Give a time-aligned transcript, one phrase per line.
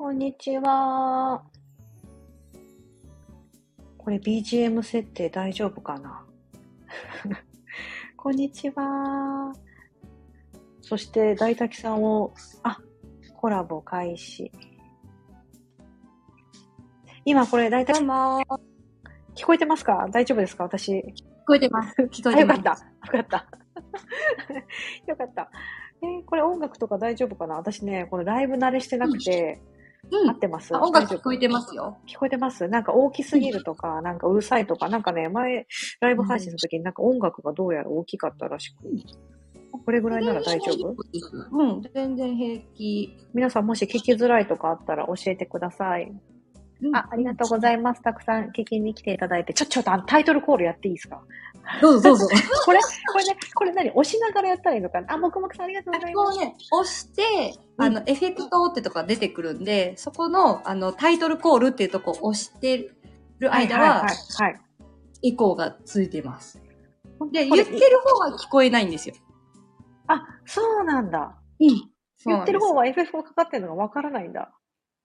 [0.00, 1.42] こんにちは。
[3.98, 6.24] これ BGM 設定大丈夫かな？
[8.16, 9.52] こんにちは。
[10.80, 12.32] そして大滝さんを、
[12.62, 12.78] あ、
[13.36, 14.50] コラボ開始。
[17.26, 18.40] 今これ大滝どうも。
[19.34, 20.08] 聞こえてますか？
[20.10, 20.64] 大丈夫ですか？
[20.64, 20.92] 私。
[20.94, 21.02] 聞
[21.46, 21.94] こえてます。
[22.10, 22.56] 聞こえあ、てます。
[22.56, 22.70] よかった。
[22.70, 22.76] よ
[23.12, 23.46] かった。
[25.06, 25.50] よかった。
[26.02, 27.56] えーこれ音楽とか大丈夫かな？
[27.56, 29.60] 私ね、このライブ慣れしてなくて、
[30.10, 30.74] うん合ってます？
[30.74, 31.98] あ音楽聞こえてますよ。
[32.08, 32.66] 聞こえてます？
[32.68, 35.66] なんか大きすぎるとか、なんかうるさいとか、なんかね、前、
[36.00, 38.76] ライブ配信の時になんか音楽がどうやら大きかったらしく。
[39.84, 40.96] これぐらいなら大丈夫？
[41.52, 43.16] うん、全然平気。
[43.32, 46.12] 皆さんもし聞きづらいとかあったら教えてください。
[46.94, 48.02] あ、ありがとうございます。
[48.02, 49.52] たくさん聞きに来ていただいて。
[49.52, 51.22] ちょ、ちょっとあのタイトルコールやっていいですか？
[51.80, 52.26] どうぞどうぞ。
[52.64, 52.78] これ、
[53.12, 55.14] これね、これ何押しながらやったらいいのかな？
[55.14, 56.38] あ、もくもくさんありがとうございます。
[56.38, 57.22] こうね、押して、
[57.76, 62.90] あの、エフェクトってとこが出てくるんで、そこの、あの、タイトルコールっていうとこを押して
[63.38, 64.60] る間は、はい、はい、はい。
[65.22, 66.62] エコーがついてます。
[67.32, 69.14] で、言ってる方は聞こえないんですよ。
[70.06, 71.36] あ、そうなんだ。
[71.60, 71.90] うん。
[72.26, 74.50] 言ってる方はは FF がかかってるのがわからないんだ。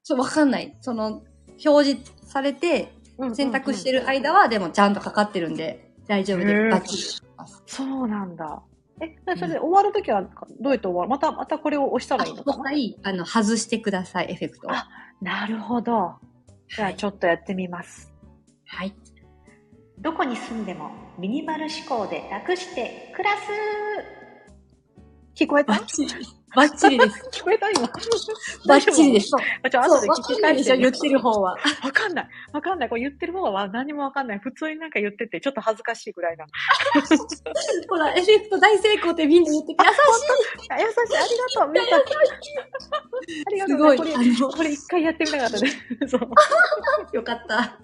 [0.04, 0.78] そう、わかんない。
[0.82, 1.24] その、
[1.64, 2.92] 表示されて、
[3.34, 7.04] 選択してる間は、でもちゃんとかかってるんで、大丈夫でへーバッチリ。
[7.66, 8.62] そうなんだ。
[9.02, 10.30] え、それで終わるときはど
[10.70, 11.10] うやって終わる？
[11.10, 12.58] また、またこれを押したらいいのかな？
[12.58, 14.72] もう一回、あの、外してください、エフェクトを。
[14.72, 14.88] あ
[15.22, 16.16] なるほど。
[16.76, 18.14] じゃあちょっとやってみます。
[18.66, 18.94] はい。
[20.00, 23.44] どこに住んでもミニマル思考で楽して暮らす
[25.36, 25.74] 聞こえた？
[26.56, 26.98] バッチリ。
[26.98, 27.30] です。
[27.32, 27.82] 聞こえた今。
[28.68, 29.30] バッチリです。
[29.30, 29.38] ちょ、
[29.82, 31.58] 後でわ聞き返してょ、言ってる方は。
[31.84, 32.30] わかんない。
[32.54, 32.90] わかんない。
[32.90, 34.40] これ言ってる方は何もわかんない。
[34.40, 36.50] 普通になんか言ってて、ちょっと恥ずかしいぐらいな の。
[37.90, 40.00] ほら、エフェクト大成功ってみんな言ってくださ
[40.70, 41.18] あ優しい。
[41.18, 41.72] ありがとう。
[41.72, 42.00] 皆さん。
[43.48, 45.70] ありがとう、すごいこれ、一回やってみたかったね。
[46.08, 46.22] そう。
[46.22, 47.16] い。
[47.16, 47.80] よかった。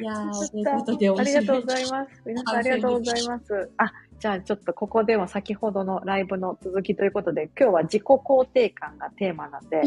[0.00, 2.22] いやー、というやことで、ありがとうごいざいます。
[2.26, 3.70] 皆さんありがとうございます。
[3.76, 9.84] あ、じゃあちょっとここでは先ほどのライブの続きということで、今日は自己肯定感がテーマなんで、うん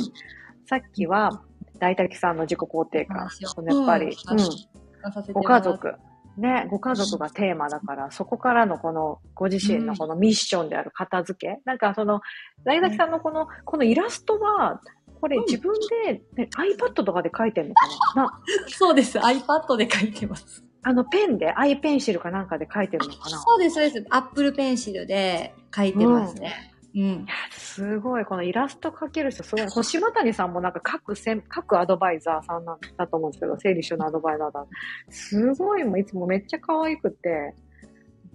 [0.67, 1.43] さっきは
[1.77, 5.93] 大滝さんの自己肯定感やっぱり、うんうん、ご家族。
[6.37, 11.61] ね、ご家族がテーマだから、そこからのこの、ご自身のこのミッションである片付け。
[11.65, 12.19] なんかその、
[12.65, 14.81] 大滝さんのこの、このイラストは、
[15.21, 18.23] これうん自分で、ね iPad とかで描いてんのかな？
[18.23, 19.19] な そうです。
[19.19, 20.64] iPad で書いてます。
[20.87, 23.39] あのペンで、アイペンシルかなんかで描いてるのかな？
[23.39, 24.05] そうです、そうです。
[24.11, 26.71] Apple Pencil で書いてますね。
[26.95, 27.25] うん。
[27.51, 29.65] すごい、このイラスト描ける人すごい。
[29.65, 34.63] この島谷さんもなんか各せん、各アドバイザーさんなんだと思うんですけど、整理収納アドバイザーだ。
[35.09, 37.55] すごい、もういつもめっちゃ可愛くて、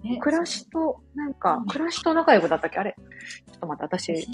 [0.03, 2.79] ね暮らしと、なんかうん、暮らしと仲良くだったっけ？
[2.81, 2.97] あれ？
[3.47, 4.27] ちょっと待って、私、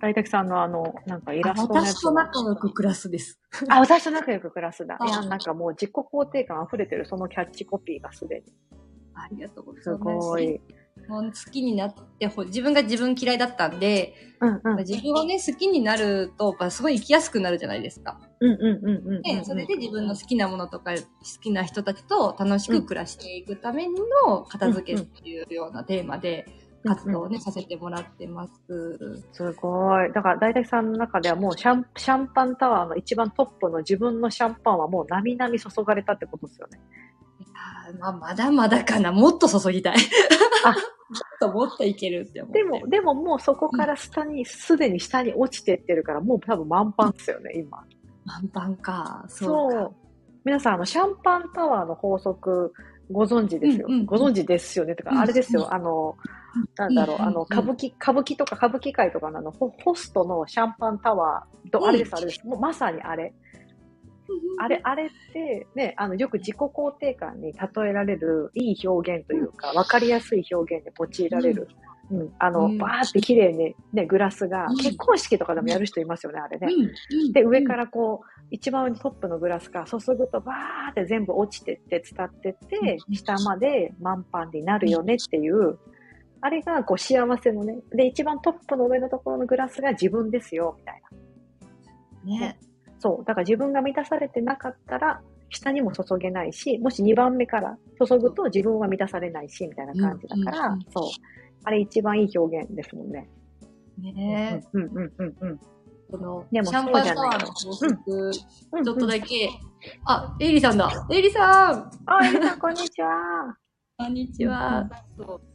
[0.00, 3.38] 大滝さんのあの、なんかイラスト私と仲良く暮らすです。
[3.68, 4.96] あ、私と仲良く暮らすだ。
[4.98, 8.52] あいや、なんかもう自己肯定感溢れてる、そのキャッチコピーがすでに。
[9.14, 10.02] ありがとうございすます。
[10.04, 10.60] ごい。
[11.08, 14.76] もう好きになってほ、自分が自分嫌いだったんで、うんうん。
[14.78, 18.18] 自分をね、好きになると、やっぱすごい生きやすくなるじゃないですか。
[18.40, 19.22] うんうんうんうんうん。
[19.22, 21.02] で、それで自分の好きなものとか、好
[21.42, 26.46] きな人たちと楽しく暮らしていくための片付けっていうようなテーマで
[26.84, 28.52] 活動をね、させてもらってます。
[29.32, 30.12] すごい。
[30.12, 36.80] だから、大体さんの中ではもうシャン、シャンパンタワーの一番トップの自分のシャンパンはもうなみなみ注がれたってことですよね。
[37.40, 39.12] いやーまあ、まだまだかな。
[39.12, 39.96] もっと注ぎたい。
[40.64, 42.52] あもっともっといけるって思。
[42.52, 47.84] でも、でももうそこから下に、すでに下に落ちてってるから、もう多分満帆ですよね、今。
[48.24, 49.24] 満帆か。
[49.28, 49.90] そうか。
[50.44, 52.72] 皆さん、あの、シャンパンタワーの法則、
[53.10, 53.86] ご存知ですよ。
[53.88, 54.94] うんうんご存知ですよね。
[54.94, 55.62] てか、うんあれですよ。
[55.62, 56.16] うんあの、
[56.76, 61.84] なんだろう、あの、歌舞伎、歌舞伎とか歌舞伎界とかのホホストのシャンパンタワーと、うん。
[61.88, 62.46] あれです、あれです。
[62.46, 63.32] もうまさにあれ。
[64.58, 71.68] あれ、あれって、ね、あの、よく自己肯定感に例えられるいい表現というか、わかりやすい表現で用いられる。
[72.10, 72.78] うん、あの、うん。
[72.78, 74.76] バーって綺麗にね、グラスが、うん。
[74.76, 76.68] 結婚式とかでもやる人いますよね、あれね。
[77.12, 77.32] うん。
[77.32, 83.14] で、上からこう、一番上にトップのグラスが注ぐとバーって全部落ちてって伝ってって、うん。
[83.14, 85.78] 下まで満帆になるよねっていう、
[86.42, 91.02] あれがこう幸せのね、で、一番トップの上のところのグラスが自分ですよ、みたい
[92.24, 92.38] な。
[92.38, 92.58] ね。
[92.98, 93.24] そう。
[93.24, 95.20] だから自分が満たされてなかったら、
[95.50, 101.04] 下にも注げないし、もし2番目から注ぐと自分は満たされないし、みたいな感じだから、うんうんうんそう。
[101.64, 103.28] あれ一番いい表現ですもんね。
[103.98, 105.60] ねうんうんうんうん。
[106.10, 108.32] この、でもシャンパンタワーの法則、うん
[108.84, 109.50] ちょっとだけ、
[110.06, 110.90] あ、エイリさんだ。
[111.10, 113.56] エイリさんあ、エリさん、こんにちは。
[113.98, 114.88] こんにちは。
[115.18, 115.49] そう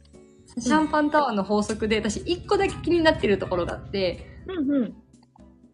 [0.58, 4.94] シャンパンタワーの法則で、私、一個だけ気になってるところがあって、うんうん。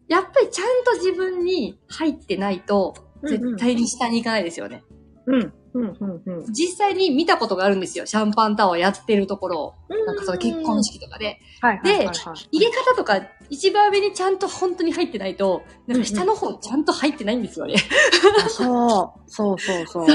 [0.07, 4.83] やっぱりちゃんと自分に入ってないと、絶対に下に行かないですよね。
[5.25, 5.53] うん。
[5.73, 5.97] うん。
[5.99, 6.21] うん。
[6.25, 6.53] うん。
[6.53, 8.05] 実際に見たことがあるんですよ。
[8.05, 9.73] シャンパンタワーやってるところを。
[10.05, 11.39] なんかその結婚式とかで。
[11.61, 12.15] はいはいはいはい。
[12.51, 17.75] 入れ方とか一番上にちゃんと本当に入ってないと、なんか下の方ちゃんと入ってないんですよね。
[18.49, 19.31] そう。
[19.31, 20.07] そうそう そう。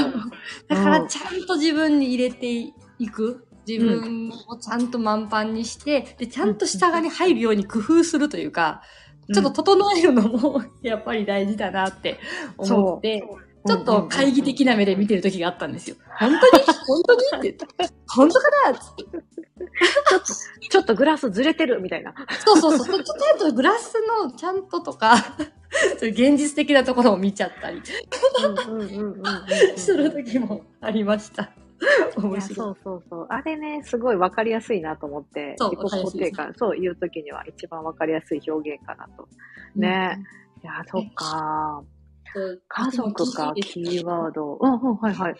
[0.67, 2.51] だからちゃんと自分に入れて
[2.99, 3.47] いく。
[3.67, 8.81] 自分をちゃんと満帆にして、で、ちゃんと下がに入るように工夫するというか、
[9.33, 12.19] ちょっと整えるのもやっぱり大事だなって
[12.57, 13.23] 思って、
[13.67, 15.97] ちょっと懐疑的な目で見てる時があったんですよ。
[16.19, 16.63] 本当に？
[16.87, 17.49] 本当に？
[17.49, 17.65] って。
[18.07, 18.77] 本当かな？
[18.77, 19.03] って。
[20.69, 22.13] ちょっとグラスずれてるみたいな。
[22.45, 23.03] そうそうそう。
[23.03, 25.17] ちょっとグラスのちゃんととか、
[25.99, 27.81] そういう現実的なところを見ちゃったり。
[29.75, 31.51] する時もありました。
[32.17, 32.55] 面白い。
[32.55, 33.27] そうそうそう。
[33.29, 39.27] あれね、すごいわかりやすいなと思って、そう自己肯定感、そういう時には一番わかりやすい表現かなと。
[39.75, 40.17] ね
[40.61, 41.83] いや、そっか。
[42.35, 42.59] うん。
[42.67, 44.57] 家族か、キーワード。
[44.59, 45.35] うんうん、はいはい。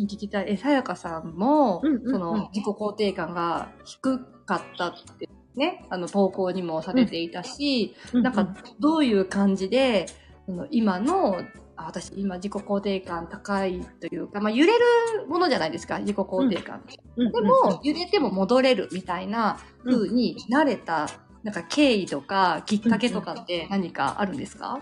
[0.00, 0.52] 聞きたい。
[0.52, 10.06] え、さやかさんも、うんうんうんその、自己肯定感が低かったってね、あの、投稿にもされていたし、なんか、どういう感じで、
[10.46, 11.36] その今の、
[11.82, 14.84] あ私、今自己肯定感高いというか、まあ、揺れる
[15.28, 16.82] ものじゃないですか、自己肯定感。
[17.16, 21.08] うん、でも、揺れても戻れるみたいな風になれた、
[21.42, 24.80] なんか経緯とか、きっかけとかって何かあるんですか？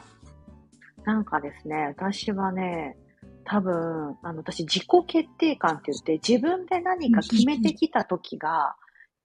[1.04, 2.96] なんかですね、私はね、
[3.44, 8.76] 多分、あの、私、自己決定感って言って、自分で何か決めてきた時が、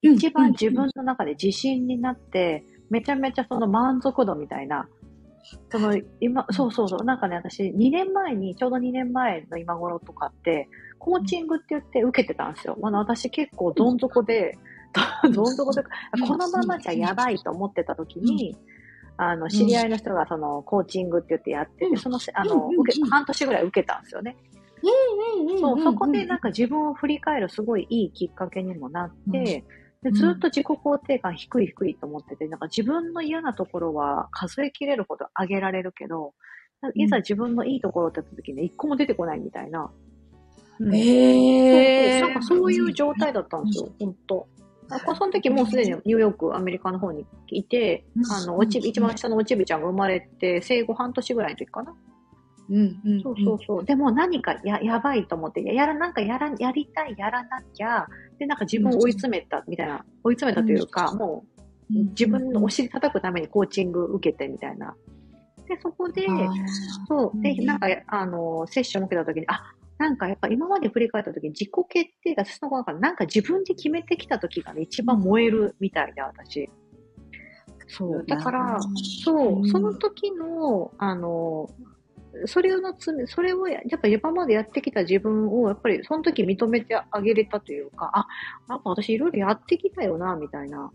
[0.02, 4.88] 一番自分の中で自信になって、めちゃめちゃその満足度みたいな、
[5.72, 10.68] その、今、そうそうそう、なんかね、私、2年前に、ちょうど2年前の今頃とかって、
[11.00, 12.78] コーチングって言って受けてたんですよ。
[12.82, 14.58] まだ私結構どん底で、
[15.34, 18.56] どん底で、このままじゃやばいと思ってた時に、
[19.18, 24.36] あの、知り合いの人がその、コーチングって言ってやってて、その、あの、受け、半年ぐらい受けたんですよね。
[25.60, 29.64] そう、そこでなんか自分を振り返るすごいいいきっかけにもなって、
[30.06, 36.36] でずっと自己肯定感低い低いと思ってて、なんか自分の嫌なところは数えきれるほど上げられるけど、
[36.94, 39.90] いざ自分のいいところって言った時に一個も出てこないみたいな。
[40.80, 44.48] うんえそうそうなんかそういう状態だったんですよ、本当。
[44.92, 51.96] あその時もうすでにニューヨーク、アメリカの方にいて、あの、おちび、一番下のおちびちゃんが生まれて、生後半年ぐらいの時かな。
[52.70, 53.86] うんうんそうそうそう。
[53.86, 58.08] でも何かや、やばいと思って、ややら、なんかやら、やりたい、やらなきゃ、
[58.40, 61.46] で、なんか自分を追い詰めた、みたいな、追い詰めたというか、も
[61.90, 64.96] う、自分のお尻叩くためにコーチング受けて、みたいな。
[65.68, 66.26] で、そこで、
[67.08, 67.42] そう。
[67.42, 69.62] で、なんか、あの、セッション受けた時に、あ、
[69.98, 76.70] なんかやっぱ今まで振り返った時に自己決定が、私の中でなんか自分で決めてきた時がね、一番燃えるみたいで、私。
[77.88, 78.26] そう。
[78.26, 78.80] だから、
[79.24, 81.70] そう、その時の、あの、
[82.46, 88.28] それのつそれをや、やっぱ今までやってきた自分を、やっぱりその時認めてあげれたというか、あ、
[88.68, 90.92] なんか私いろいろやってきたよな、みたいな。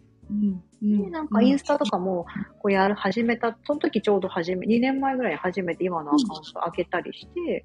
[0.82, 2.26] で、なんかインスタとかも、
[2.60, 7.64] こうやる、始めた、その時ちょうど始め、2年前ぐらいに始めて今のアカウント開けたりして、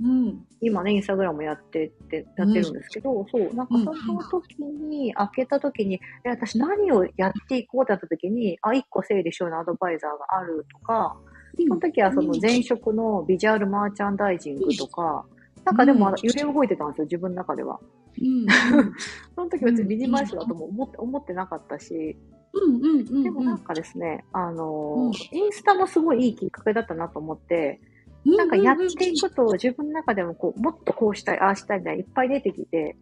[0.00, 0.46] うん。
[0.60, 11.16] 今ね、インスタグラムやってって、やってるんですけど、そう、なんかその時に、開けた時に、え、私何をやっていこうってなった時に、あ、一個整理しようのアドバイザーがあるとか、
[11.66, 15.24] その時はその前職のビジュアルマーチャンダイジングとか、
[15.64, 17.78] なんかでも揺れ動いてたんですよ、自分の中では。
[18.20, 18.46] うん。
[19.34, 22.16] その時別にミニマリストだとも思って思ってなかったし、
[22.52, 23.22] うんうんうん。
[23.22, 27.80] でもなんかですね、あのうん、インスタもすごいいいきっかけだったなと思って、
[28.24, 32.96] なんかやっていくと自分の中でもこう、もっとこうしたい、ああしたいみたいないっぱい出てきて、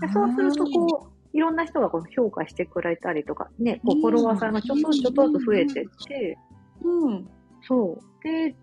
[0.00, 6.38] でそうするとこう、いろんな人がこう評価してくれたりとか、ね、こうフォロワーさんがちょっとちょっとずつ増えてって、
[6.82, 7.28] うん。
[7.66, 8.24] そう。
[8.24, 8.54] で、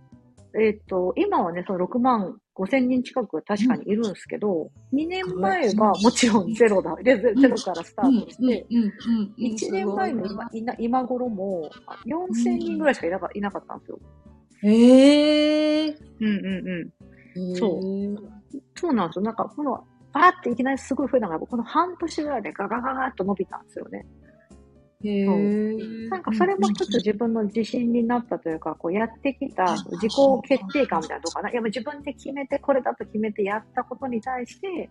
[0.60, 6.96] えっ、と、今はね、その6万5千人近く確かにいるんですけど、2年前はもちろんゼロだ。
[7.02, 8.94] で、ゼゼロからスタートして、うんうん
[9.38, 9.54] うん。
[9.56, 11.72] 1年前の今今頃も
[12.06, 14.00] 4000人ぐらいしかいなかいなかったんですよ。
[14.64, 15.88] へえ。
[15.88, 16.92] うんうん
[17.38, 17.56] うん。
[17.56, 18.18] そうう。
[18.76, 19.22] そうなんですよ。
[19.24, 24.06] なんか、この、バーっていきなりすごい増えたのが、この半年ぐらいでガガガガッと伸びたんですよね。
[25.04, 26.10] へえ。
[26.10, 30.12] なんかそれも一つ自分の自信になったというか、こうやってきた自己
[30.48, 31.50] 決定感みたいなのかな？
[31.52, 34.90] やっぱ自分で決めて、これだと決めてやったことに対して、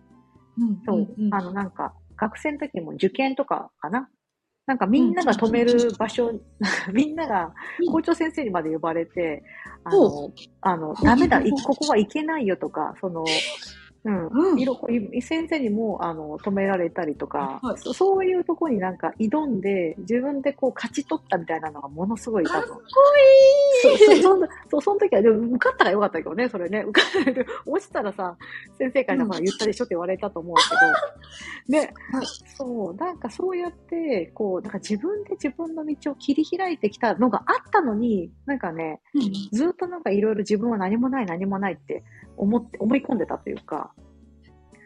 [0.57, 4.09] うんそう、あのなんか、学生の時も受験とかかな？
[4.65, 6.31] なんかみんなが止める場所、
[6.93, 7.53] みんなが
[7.91, 9.43] 校長先生にまで呼ばれて、
[9.83, 13.25] あの、あの、ダメだ、いここはいけないよとか、その、
[14.05, 14.27] うん。
[14.27, 14.59] うん。
[14.59, 14.79] 色
[15.21, 17.77] 先生にもあの止められたりとか、はい。
[17.77, 22.61] そそういうところになんか挑んで、自分でこう勝ち取ったみたいなのがものすごい多分。
[22.61, 22.81] かっこ
[23.81, 23.97] そいい。
[23.97, 24.39] そそ
[24.69, 26.83] そうその時は、でも受かったらよかったけどね、それね。
[26.87, 28.37] 受かって 落ちたらさ、
[28.77, 32.25] 先生からほら言ったでしょって言われたと思うけど、 ね、はい。
[32.57, 39.01] そう、なんかそうやって、こう、なんか自分で自分の道を切り開いてきたのがあったのに、なんかね、
[39.51, 42.03] ずっとなんかいろいろ自分は何もない何もないって
[42.39, 43.91] 思って、思い込んでたというか、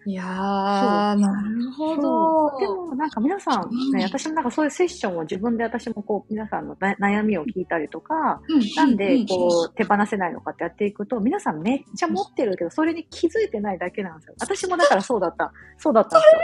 [0.06, 2.60] いやー、なるほど。
[2.60, 14.36] でもなんか皆さん、ね、うん私もなんかそういうセッションを自分で私もこう皆さんのな悩みを聞いたりとか、うん、なんでこうう手放せないのかってやっていくと、皆さんめっちゃ持ってるけど、それに気づいてないだけなんですよ。
[14.42, 15.54] 私もだからそうだった。
[15.78, 16.40] そうだったんですよ。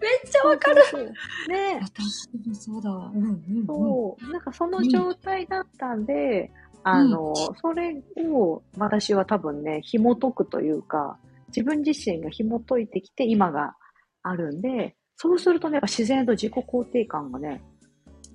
[0.00, 1.12] めっちゃわかる。
[1.48, 3.12] ね私もそうだわ。
[3.14, 3.66] うんうんうん。
[3.66, 6.50] そう、なんかその状態だったんで、
[6.82, 11.18] あの、それを私は多分ね、紐解くというか、
[11.48, 13.74] 自分自身が紐解いてきて今が
[14.22, 17.62] あるんで、そうするとね、やっぱ自然と自己肯定感がね、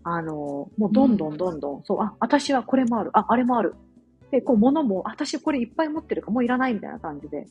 [0.04, 3.74] あの、もうどんどんどんどん、そう、あ、私はこれもある、あ、あれもある。
[4.30, 7.48] で、こう、物も、私これいっぱい持ってるからもういらないみたいな感じで。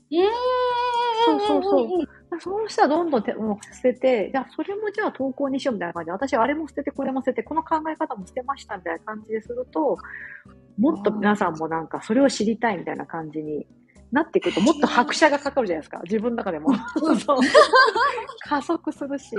[1.25, 9.97] そうそうそうそうしたらどんどん手もう捨てて、じゃあそれもじゃあ投稿にしようみたいな感じで、私あれも捨てて、これも捨てて、この考え方も捨てましたみたいな感じですると、
[10.79, 13.67] もっと皆さんもなんかそれを知りたいみたいな感じに
[14.13, 16.73] なってくると、もっと拍車がかかるじゃないですか、自分の中でも。
[17.19, 17.39] そう。
[18.47, 19.35] 加速するし、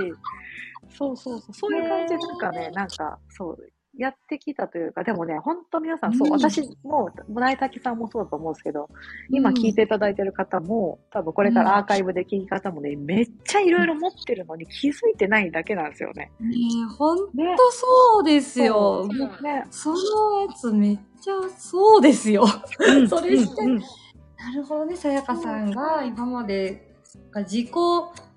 [0.90, 3.58] そうそうそう、そういう感じでなんかね、なんかそう、
[3.98, 8.88] やってきたというか、でもね、本当皆さんそう、うん私も、村井滝さんもそうだと思うんですけど、
[9.30, 16.30] 今聞いていただいてる方も、多分これからアーカイブで聞き方もね、めっちゃいろいろ持ってるのに気づいてないだけなんですよね。
[16.40, 16.56] ね
[16.90, 17.56] え、ほんね。
[17.56, 18.74] とそうですよ。
[18.74, 19.64] そうもうね。
[19.70, 22.44] そのやつめっちゃそうですよ。
[22.80, 26.94] うん それしてうんうんなるほどね、さやかさんが今まで
[27.34, 27.70] 自己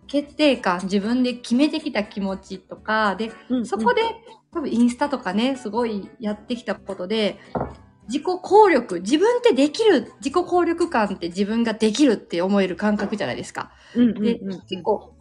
[0.08, 4.02] 決定感、自分で決めてきた気持ちとか、で、うんそこで
[4.52, 7.40] 多分インスタとかね、すごいやってきたことで、
[8.08, 13.72] 自己効力、自分ってできる、自己効力感って自分ができるって思える感覚じゃないですか。
[13.96, 15.14] うんうんで、うん結構、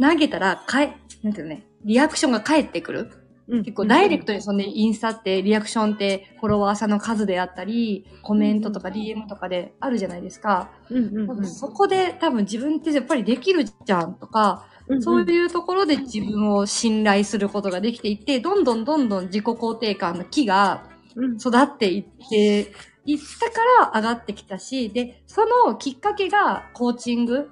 [0.00, 3.10] 投げたら、かえ、なんていうのね、リアクションが返ってくる。
[3.48, 10.70] うん結構ダイレクトにそのね、インスタってリアクションってフォロワーさんの数であったり、コメントとか DM とかであるじゃないですか。
[10.90, 22.72] うんうんうんそこで多分自分ってやっぱりできるじゃんとか、うんそういうところで自分を信頼することができていって、どんどんどんどん自己肯定感の木がうん育っていって、
[23.04, 27.50] いったから上がってきたし、で、そのきっかけがコーチング。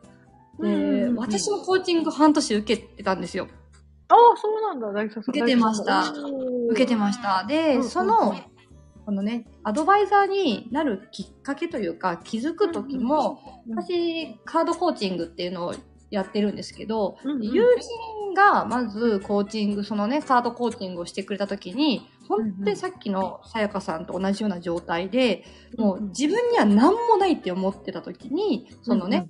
[0.60, 3.48] で、私もコーチング半年受けてたんですよ。
[4.08, 5.24] ああ、そうなんだ、大吉さん。
[5.30, 6.12] 受けてました
[6.70, 7.44] 受けてました。
[7.46, 8.36] で、その、
[9.04, 15.74] このね、アドバイザーになるきっかけというか、気づくときも、うん私、カードコーチングっていうのを
[16.10, 17.42] やってるんですけど、うんうん。
[17.42, 25.44] 友人がまずコーチング、そのね、カードコーチングをしてくれたときに、本当にさっきのさやかさんと同じような状態で、
[25.78, 29.28] もう自分には何もないって思ってたときに、そのね、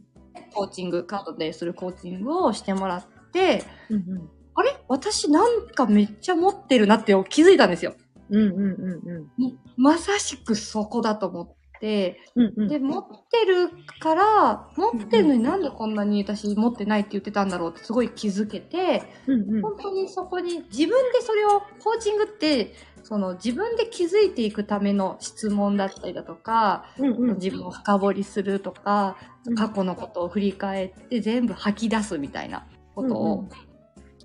[0.54, 4.30] コーチング、カードでするコーチングをしてもらって、うんうん。
[4.54, 4.76] あれ？
[4.88, 7.94] 私なんかめっちゃ持ってるなって気づいたんですよ。
[8.30, 9.58] うんうんうんうん。
[9.76, 12.68] まさしくそこだと思って、うんうん。
[12.68, 19.62] で、持ってるから、持ってるのになんでこんなに私持ってないって言ってたんだろうってすごい気づけて、うんうん。
[19.62, 27.34] 本当にそこに自分でそれを、コーチングって、その自分で気づいていくための質問だったりだとか、うんうん。
[27.36, 29.16] 自分を深掘りするとか、
[29.46, 29.54] うん。
[29.54, 33.48] 過去のことを振り返って全部吐き出すみたいなことうんを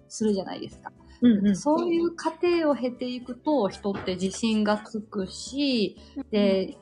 [0.08, 0.92] するじゃないですか。
[1.22, 1.56] うんうん。
[1.56, 5.98] そういう過程を経ていくと人って自信がつくし、
[6.32, 6.78] で、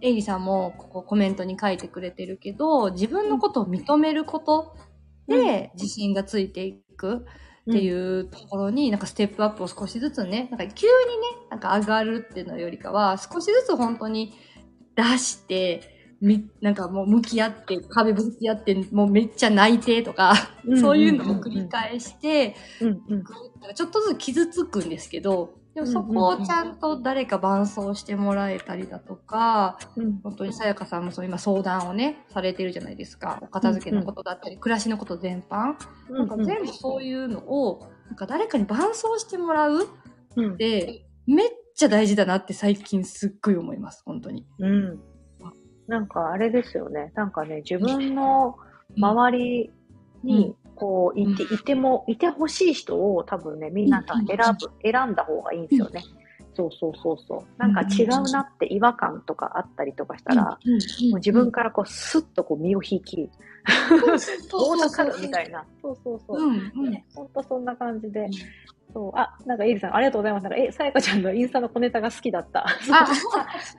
[0.00, 4.76] エイリさんもここコメントに書いてくれてるけど、自分のことを認めること
[5.28, 7.26] で自信がついていく
[7.70, 14.34] っていうところに、なんかステップアップを少しずつね、なんか急にね、なんか上がるっていうのよりかは、少しずつ本当に
[14.96, 20.34] 出して、み、なんかもう向き合って、壁向き合って、もうめっちゃ泣いてとか、
[20.66, 22.54] うんそういうのを繰り返して、
[23.74, 30.20] ちょっとずつ傷つくんですけど、でもそこをちゃんと誰か伴走してもらえたりだとか、うん。
[30.22, 33.40] 本当にさやかさんもそう今相談をね、されてるじゃないですか。
[33.42, 35.74] お片付けのことだったり、暮らしのこと全般。
[36.10, 39.88] なんか全部そういうのを、なんか誰かに伴走してもらう
[40.36, 40.54] うん。
[40.54, 44.46] って、めっちゃ大事だなって最近すっごい思います、本当に。
[44.60, 45.00] うん。
[45.88, 47.12] なんかあれですよね。
[47.16, 48.56] なんかね、自分の
[48.96, 49.72] 周り
[50.22, 56.02] に、こう、いて、いても、いてほしい人を多分ね、みんなさうん選ぶ、選んだ方がいいんですよね。
[56.56, 57.58] そうそうそうそう。
[57.58, 60.56] なんか違うなって違和感とかあったりとかしたら、も
[61.14, 63.28] う自分からこうスッとこう身を引き、
[64.52, 65.14] どうなかる？
[65.20, 65.64] みたいな。
[65.82, 66.38] そうそうそう。
[67.14, 68.28] ほんとそんな感じで。
[68.94, 69.12] そう。
[69.18, 70.44] あ、なんか、エリさん、ありがとうございます。
[70.44, 72.64] なんか、え、さやかちゃんのインスタの小ネタが好きだった。
[72.64, 73.06] あ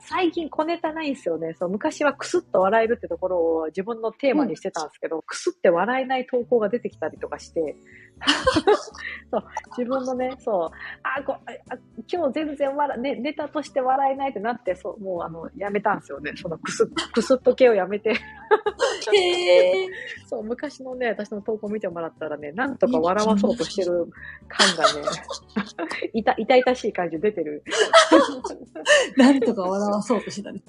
[0.02, 1.54] 最近小ネタないんですよね。
[1.54, 7.78] そう、昔はクスッと笑えるってところを自分のテーマにしてたんですけど、クスって笑えない投稿が出てきたりとかして、
[9.32, 9.44] そう、
[9.78, 10.70] 自分のね、そう、
[11.04, 11.78] あ、こあ
[12.12, 16.34] 今日全然笑、ね、ネタとして笑えないってなって、そう、もうあの、やめたんですよね。
[16.36, 18.12] そのクスッ、クスッと系をやめて。
[19.14, 19.90] へえ。
[20.28, 24.08] そう、昔のね、私の投稿見てもらったらね、なんとか笑わそうとしてる
[24.48, 25.08] 感がね、
[26.14, 27.64] 痛痛々しい感じ出てる。
[29.18, 30.62] なんとか笑わそうとしてたね。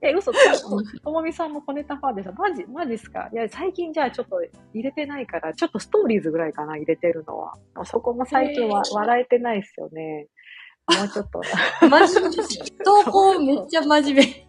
[0.00, 3.28] え、嘘つともみさんも小ネタファンでさ、マジ、マジっすか？
[3.32, 4.40] いや、最近じゃあちょっと
[4.74, 7.54] 入れてないから、ちょっとストーリーズぐらいかな、入れてるのは。
[7.84, 10.28] そこも最近は笑えてないっすよね。
[10.98, 11.40] もうちょっと。
[11.80, 12.36] 真面目。
[12.84, 14.22] 投稿めっちゃ真面目。
[14.22, 14.46] い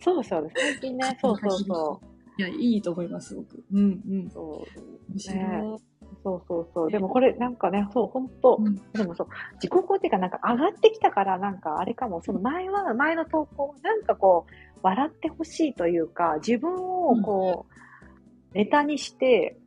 [0.00, 2.16] そうそう、最近ね、そうそうそう。
[2.36, 3.64] や、いいと思います、すごく。
[3.72, 4.30] うんうん。
[4.30, 5.80] そう面白い。
[6.22, 6.90] そうそうそう。
[6.90, 19.58] でもこれなんかね、そう、本当、うんでもそう、自己肯定感なんか上がってきたから、なんかあれかも、その前は、前の投稿、なんかこう、笑ってほしいというか、自分をこう、ネタにして、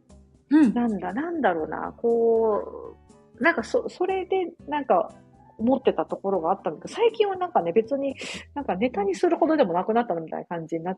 [0.51, 0.73] うん。
[0.73, 2.95] なんだ、なんだろうな、こ
[3.39, 5.11] う、なんかそ、それで、なんか、
[5.57, 8.15] 思ってたところがあったんだけど、最近はなんかね、別に、
[8.55, 10.97] なんかネタにするほどでもなくなったのみたいな感じにな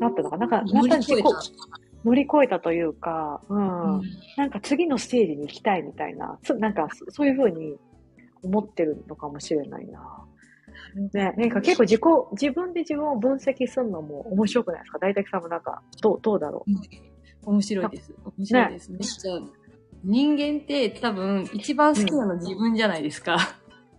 [0.00, 0.46] なったのかな。
[0.46, 0.98] なんか、なんか
[2.04, 2.58] 乗り越えた。
[2.60, 4.02] というか、うん。
[4.36, 7.76] なんか次のステージに行きたいみたいな、つなんかそそういうふうに
[8.42, 10.00] 思ってるのかもしれないな。
[11.12, 12.02] ね、なんか結構自己、
[12.32, 14.98] 自分で自分を分析するのも面白くないですか？
[14.98, 16.70] 大体さんもなんか、どう、どうだろう？
[17.46, 18.12] 面白いです。
[18.36, 18.90] 面白いです。
[18.90, 19.40] めっちゃ、
[20.04, 23.38] 人間って多分一番好きなの自分じゃないですか。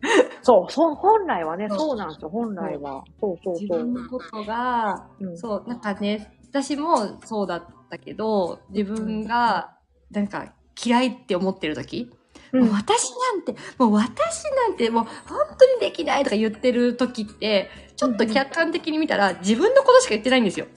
[0.44, 3.04] そう、そう、本来はね、そうなんですよ、本来は。
[3.20, 3.62] そうそうそう。
[3.62, 9.76] 自分のことが、うんそう、なんかね、私もそうだったけど、自分が、
[10.12, 10.54] なんか
[10.86, 12.18] 嫌いって思ってる時、うん
[12.54, 20.68] もう私なんて、もう私なんてもう本当にできないとか言ってる時って、ちょっと客観的に見たら自分のことしか言ってないんですよ。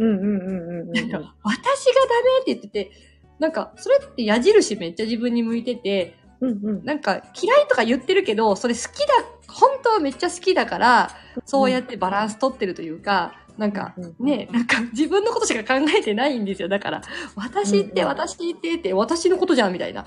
[0.00, 0.88] うんうんうんうんうん。
[0.92, 2.90] 私がダメって言ってて、
[3.38, 6.84] なんかそれって矢印めっちゃ自分に向いてて、うんうん。
[6.84, 9.14] なんか嫌いとか言ってるけど、それ好きだ、
[9.48, 11.10] 本当はめっちゃ好きだから、
[11.44, 16.68] そうやってバランス取ってるというか、なんかうんね、なんか自分のことしか考えてないんですよ。
[16.68, 17.02] だから、
[17.36, 20.06] 私ってうん私ってって私のことじゃんみたいな。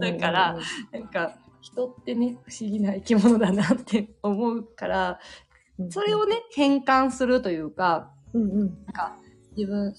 [0.00, 0.58] だから、
[0.92, 8.84] なんか人ってね、不思議な生き物だなって思うから、うんそれを、ね、変換するというか、うんうん。
[8.84, 9.16] なんか
[9.56, 9.94] 自分、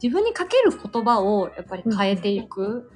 [0.00, 2.90] 自分にかける言葉をやっぱり変えていく。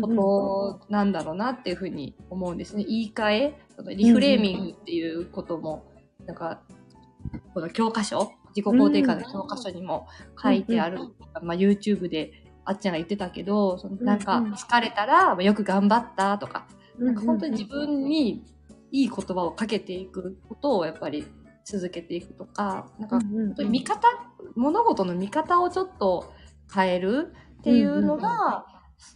[0.00, 2.84] ことなんだろうなっていうふうに思うんですね。
[2.84, 3.58] 言い換え、
[3.96, 5.84] リフレーミングっていうことも、
[6.24, 6.62] なんか、
[7.52, 10.06] この教科書、自己肯定感の教科書にも
[10.40, 11.00] 書いてある、
[11.42, 16.66] まあ YouTube であっちゃんが言ってたけど、そのなんか疲れたら、まあよく頑張ったとか、
[16.98, 18.44] うんなんか本当に自分に
[18.92, 21.24] いい言葉をかけていくことをやっぱり
[21.64, 23.18] 続けていくとか、なんか
[23.64, 24.08] 見方、
[24.56, 26.32] 物事の見方をちょっと
[26.74, 28.66] 変えるっていうのが、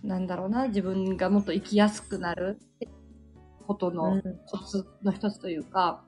[0.02, 2.59] なんだろうな、自分がもっと生きやすくなる
[3.66, 6.04] ことのコツの一つというか、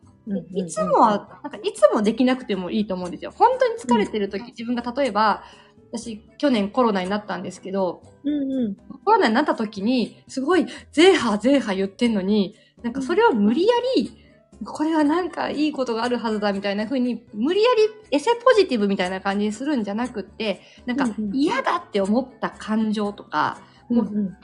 [0.54, 3.32] いつもは、なんかいつもできなくてもいいと思うんですよ。
[3.34, 5.42] 本当に疲れてる時、自分が例えば、
[5.90, 8.76] 私、去年コロナになったんですけど、うんうん。
[9.04, 14.27] コロナになった時に、すごい、ゼーハーゼーハー言ってんのに、なんかそれを無理やり、
[14.64, 24.36] これはなんかいいことがあるはずだみたいな風に、無理やりエセポジティブみたいな感じにするんじゃなくって、なんか嫌だって思った感情とか、もう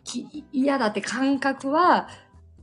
[0.53, 2.09] 嫌だって感覚は、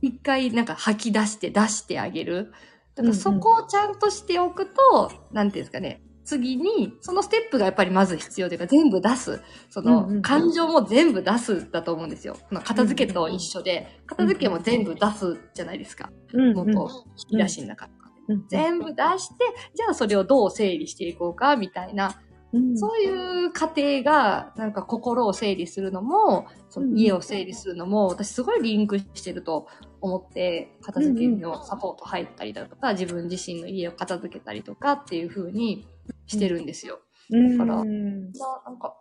[0.00, 2.52] 一回なんか吐き出して出してあげる。
[2.94, 9.40] だからそこをちゃんとしておくと、なんていうんですかね、次に、そのステップがやっぱりまず必要というか、全部出す。
[9.70, 12.36] その、感情も全部出すだと思うんですよ。
[12.64, 16.10] 片付けと一緒で、片付けも全部出すじゃないですか。
[16.32, 16.88] うん元、
[17.30, 18.02] 引き出しの中とか
[18.48, 22.20] 全部出して、じゃあそれをどう整理していこうか、みたいな、
[22.52, 22.78] うん。
[22.78, 29.66] そういう過程が、なんか心を整理するのも、その家を整理するのも、私すごいリンクしてると
[30.00, 35.86] 思って、片付けのサポート入ったりだとか、自分自身の家を片付けたりとかっていう風に
[36.26, 37.00] してるんですよ。
[37.30, 37.58] うん。
[37.58, 38.96] だからうんななんか、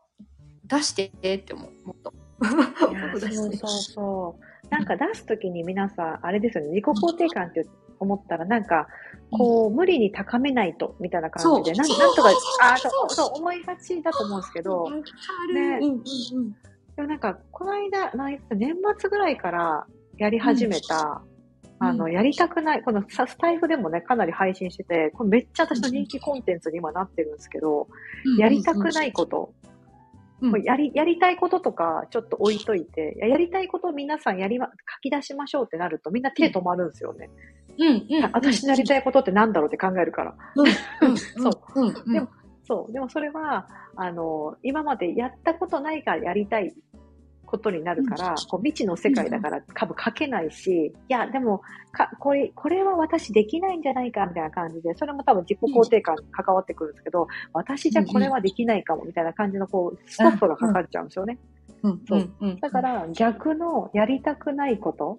[0.65, 2.13] 出してって思う、もっと。
[3.19, 4.69] そうそうそう。
[4.69, 7.67] なんか出すときに皆さん、あれですよね、自己肯定感って
[7.99, 8.87] 思ったら、なんか、
[9.31, 12.29] こう、無理に高めないと、みたいな感じで、なんなんとか
[12.61, 15.79] あーそうそう、思いがちだと思うんですけど、ね。
[16.95, 18.11] でもなんか、この間、
[18.55, 21.21] 年末ぐらいからやり始めた、
[21.83, 27.87] あの、やりたくない、このさスタイフでもね、かなり配信してて、これめっちゃ私の人気コンテンツに今なってるんですけど、
[28.37, 29.71] やりたくないこと、うん
[30.41, 37.29] もうやり、やりたいこととか、ちょっと置いといて、ややりたいことを皆さんやりま、書き出しましょうってなると、みんな手止まるんですよね。
[37.77, 38.31] うんうん。
[38.33, 40.35] 私のやりたいことってなんだろうって考えるから。
[40.55, 41.15] うん。
[41.15, 41.87] そううん。
[41.89, 42.13] うん。
[42.13, 42.27] でも
[42.63, 42.91] そう。
[42.91, 46.73] でもそれは、あの、今までやったことないからやりたい
[47.51, 51.61] ことになるから、こう未知の世界だから多分書けないし、いや、でも、
[51.91, 61.37] か、これ、これは私できないんじゃないかみたいな感じで、それも多分自己肯定感に関わってくるんですけど、私じゃこれはできないかもみたいな感じのこう、ストップがかかっちゃうんですよね。
[61.83, 62.01] うん。
[62.07, 62.33] そう。
[62.39, 62.59] うん。
[62.59, 65.17] だから逆のやりたくないこと、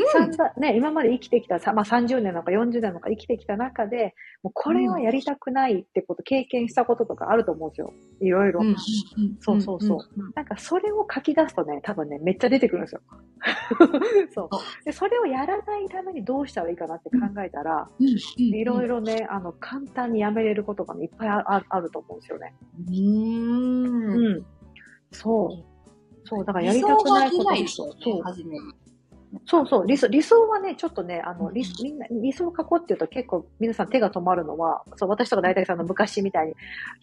[0.00, 7.92] うんね、今まで生きてきた、さまあ、30年とか40年とか生きてきた中で、もうこれはやりたくないってこと、経験したこととかあると思うんですよ。
[8.20, 8.60] いろいろ。
[8.62, 8.76] うん。
[9.40, 10.32] そうそうそう。
[10.34, 13.00] なんかそれを書き出すとね、多分ね、めっちゃ出てくるんですよ。
[14.34, 14.48] そう。
[14.84, 17.88] で、それをやらないためにどうしたらいいかなって考えたら、
[18.38, 18.94] いろいろ。
[18.94, 22.54] ろね、あの、簡単にやめれることが、ね、いっぱいあると思うんですよね。
[22.88, 24.14] うん。
[24.14, 24.46] うん。
[25.10, 25.64] そう。
[26.26, 28.60] そう、だからやりたくないこと理そう初めに。
[29.46, 36.54] そうそう、理想、理想はね、ちょっとね、あの、理みんな、理想を書こうっていうと結構皆さん手が止まるのは、そう、私とか大体さんの昔みたいに、い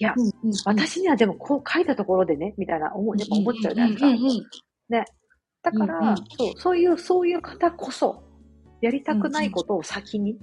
[0.04, 0.14] や、
[0.66, 4.08] 私にはでもこう書いたところでね、みたいな思う、やっぱ思っちゃうじゃないですか。
[5.64, 6.16] だから、うんうん。
[6.38, 8.24] そう、そういう、そういう方こそ、
[8.82, 10.40] やりたくないことを先に、うん、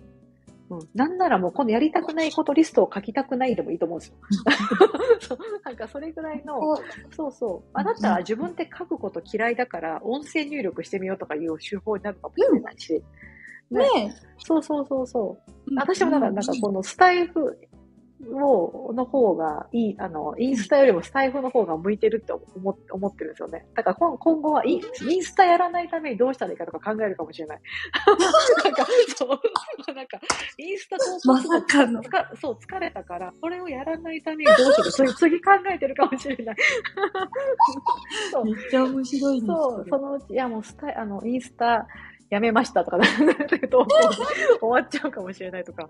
[0.94, 4.16] なんならもうこのやりたくないことリストを書きたくないでもいいと思うんですよ。
[5.20, 6.76] そうなんかそれぐらいの、
[7.10, 7.70] そうそう。
[7.72, 13.02] あなたは自分で書くこと嫌いだから、音声入力してみようとかいう手法になるかもしれないし。
[13.70, 15.74] ねそうそうそうそう。
[15.76, 17.58] 私もだから、なんかこのスタイフ
[18.26, 23.66] を、の方がいい、あの、インスタよりもスタイフの方が向いてるって思って思ってるんですよね。
[23.74, 27.60] だから今今後はインインスタやらないためにどうしたらいいかとか考えるかもしれない。
[28.64, 29.28] なんか、そう。
[29.94, 30.18] なんか、
[30.58, 36.56] インスタ投稿まさかのつかそう、疲れたから、これをやらないためにどうしよう次次考えてるかもしれない。
[38.32, 39.46] そうめっちゃ面白いです。
[39.46, 41.86] そう、そのうち、いやもうスタイ、あの、インスタ
[42.30, 42.98] やめましたとか、
[44.60, 45.88] 終わっちゃうかもしれないとか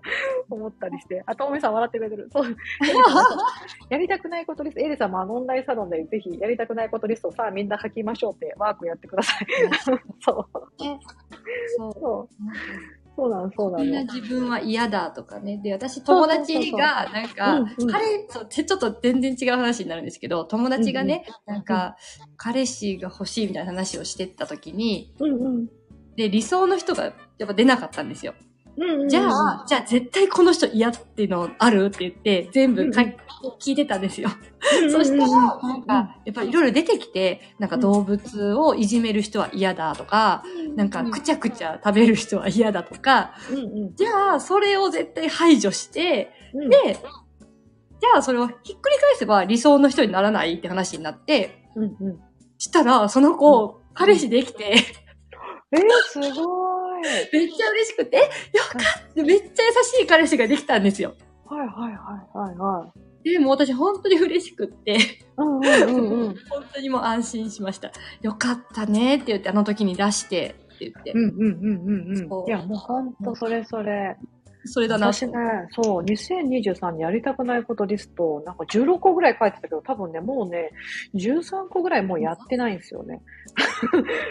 [0.49, 2.29] 思ったりして、あ、ともみさん笑ってくれてる。
[2.31, 2.55] そう。
[3.89, 9.47] やりたくないことリスト、エリさんもあのオンラインサロンでぜひやりたくないことリストをさあみんな書きましょうってワークやってください。
[9.79, 9.99] そう。
[10.17, 10.55] そう。
[11.93, 12.29] そう。
[13.19, 14.13] そうなの、そうなみんなの。
[14.13, 15.57] 自分は嫌だとかね。
[15.57, 21.97] で、私友達が、なんかうんうん、彼、ちょっと全然違う話になるんですけど、友達がね、なんか、
[22.37, 25.67] 彼氏が欲しいみたいな話をしてった時に、うんうん。
[26.19, 27.11] で、理想の人がや
[27.45, 28.33] っぱ出なかったんですよ。
[28.77, 33.15] うんうん、じゃあ、じゃあ絶対この人嫌っていうのあるって言って、全部かうん
[33.57, 34.29] 聞いてたんですよ。
[34.83, 35.93] うん、そしたら、ら、なんか、
[36.25, 40.43] やっぱりいろいろ出てきて、なんか動物をいじめる人は嫌だとか、
[40.75, 43.95] なんかくちゃくちゃ食べる人は嫌だとか、うんうん。
[43.95, 52.19] じゃあそれを絶対排除して、うん、で、じゃあそれをひっくり返せば理想の人にならないって話になって、うんうん。
[52.57, 54.75] したらその子、彼氏できて、
[55.71, 57.01] えー、すごい。
[57.31, 61.15] めっちゃ嬉しくて、えよかっためっちゃ優しい彼氏ができたんですよ。
[61.45, 62.91] はいはいはいはいは
[63.25, 63.31] い。
[63.31, 64.97] でも私本当に嬉しくって、
[65.37, 66.35] うんうんうんうん。
[66.49, 67.91] 本当にもう安心しました。
[68.21, 71.11] よかったねって言って、あの時に出してって言って。
[71.11, 72.47] うんうんうんうんうん。
[72.47, 74.17] いや、もうほんとそれそれ。
[74.65, 75.33] それだな私ね、
[75.71, 80.71] そう、2023にやりたくないことリスト、なんか16個ぐらい書いてたけど、多分ね、もうね、
[81.15, 83.21] 13個ぐらいもうやってないんですよね。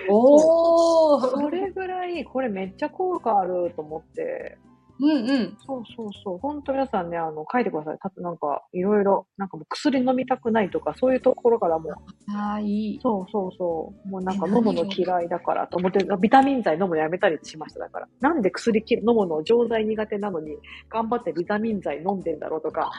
[0.09, 1.31] おー。
[1.41, 4.59] それぐらい、これめっちゃ効果あると思って、
[5.01, 5.57] うんうん。
[5.65, 6.39] そうそうそう。
[6.39, 7.99] 本当皆さんね、あの、書いてください。
[7.99, 11.93] たなんか、いろいろ、なんかもう薬飲みたくないとか、そういうところからもう、
[12.33, 13.01] ああ、いい。
[13.01, 14.09] そうそうそう。
[14.09, 17.81] もうなんかえ飲むの嫌いだからと思って、ビタミン剤飲むのやめたりしました。
[17.81, 18.09] だから。
[18.21, 20.57] なんで薬き飲むの錠剤苦手なのに、
[20.91, 22.91] 頑張ってビタミン剤飲んでんだろうとか。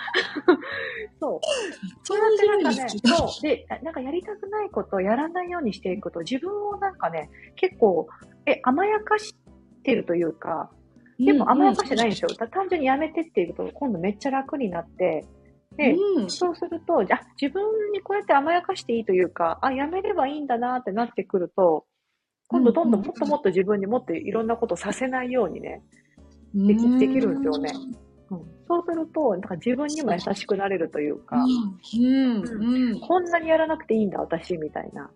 [1.19, 1.39] そう。
[2.03, 3.41] そうやってなんかね、そう。
[3.41, 8.07] で、なんかやりたくないことをやらないようにしていくと、自分をなんかね、結構、
[8.45, 9.35] え、甘やかし
[9.83, 10.71] てるというか、
[11.19, 12.29] でも甘やかしてないんですよ。
[12.29, 15.25] た単純にやめてっていうと、今度めっちゃ楽になって、
[15.75, 16.29] で、うん。
[16.29, 21.85] そうすると、じゃあ自分にこうやって甘やかしていいというか、あ、やめればいいんだなってなってくると、
[22.47, 25.83] 今度どんどんもっともっと自分にもっといろんなことをさせないようにね、
[26.53, 27.71] できできるんですよね
[28.31, 31.79] うん、そうすると、なんか自分にも優しくなれるというか、うん。
[32.01, 32.91] うん。
[32.91, 32.99] うん。
[32.99, 35.09] こんなにやらなくていいんだ、私、みたいな。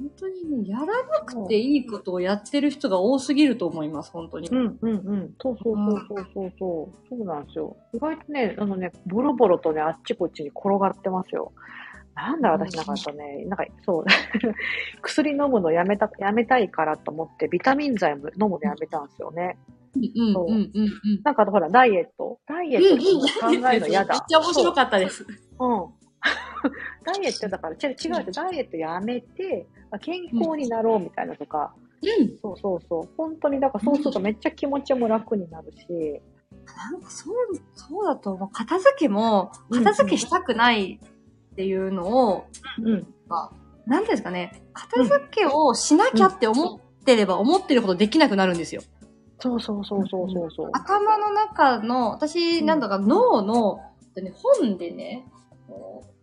[0.00, 4.48] 本当にね、やらなくていいことをやってる人が多すぎると思います、本当に。
[4.48, 5.34] うんうんうん。
[5.38, 7.08] そうそうそうそうそうそう。
[7.18, 7.76] そうなんですよ。
[7.92, 11.52] 意外とね、あのね、ボロボロとね、あっちこっちに転がってますよ。
[12.14, 14.04] なんだ私なんかとね、なんかそう、
[15.02, 19.58] 薬飲むのやめた、やめたいからと思って、ビタミン剤も飲むのやめたんですよね。
[19.96, 21.22] うんうんうんうん。
[21.24, 22.38] なんかほら、ダイエット。
[22.46, 24.14] ダイエット考えるの嫌だ。
[24.14, 25.24] めっちゃ面白かったです。
[25.24, 25.68] そう。
[25.68, 26.00] うん。
[27.04, 32.38] ダイエットだから、違う違うダイエットやめて、まあ健康になろうみたいなとか、うん。
[32.40, 33.08] そうそうそう。
[33.16, 36.20] 本当に、だからそうするとめっちゃ気持ちも楽になるし、
[36.76, 37.34] なんかそう、
[37.74, 38.48] そうだと思う。
[38.50, 41.00] 片付けも、片付けしたくない
[41.52, 42.44] っていうのを、
[42.82, 43.06] うん。
[43.86, 48.82] なんていうんですかね、片付けをしなきゃって思ってれば思ってるほどできなくなるんですよ。
[49.40, 50.70] そうそうそうそうそうそう。
[50.72, 53.80] 頭の中の、私、なんだか脳の、
[54.16, 55.26] ね、本でね、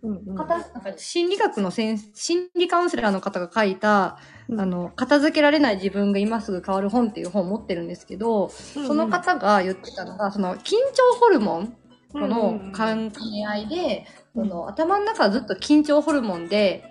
[0.03, 0.35] うんうん。
[0.35, 4.61] 片なんか心理学の先心理カウンセラーの方が書いた、うん。
[4.61, 11.77] あの、片付けられない自分が今すぐ変わる本っていう本を持ってるんですけど、その方が言ってたのが、その緊張ホルモン
[12.11, 16.83] との関係合いで、うんその頭の中はずっと緊張ホルモンで、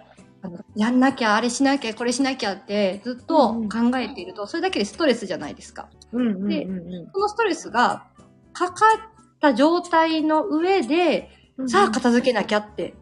[0.43, 5.89] あのやんなきゃ、あれしなきゃ、これしなきゃってずっと考えていると、それだけでストレスじゃないですか。
[6.13, 7.11] うんうんうんでうん。
[7.13, 8.09] そのストレスが
[8.53, 9.01] かかっ
[9.41, 12.95] た状態の上で、うんさあ片付けなきゃって、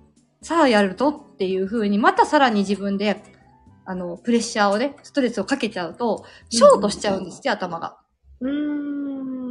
[0.43, 3.23] さあやるとっていう風に、またさらに自分で、
[3.85, 7.99] あの、プレッシャーをね、ストレスをかけちゃうと、ショートしちゃうんですって、頭が。